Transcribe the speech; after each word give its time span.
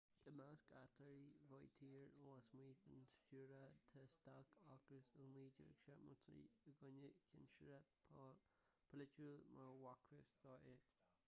i 0.29 0.31
measc 0.37 0.63
éachtaí 0.77 1.17
vautier 1.49 2.07
lasmuigh 2.29 2.79
den 2.87 3.03
stiúradh 3.17 3.83
tá 3.91 4.03
stailc 4.15 4.57
ocrais 4.77 5.13
i 5.25 5.27
1973 5.35 6.57
i 6.73 6.75
gcoinne 6.81 7.13
cinsireacht 7.29 8.03
pholaitiúil 8.09 9.47
mar 9.59 9.71
a 9.77 9.79
b'fhacthas 9.87 10.33
dó 10.49 10.59
é 10.75 10.79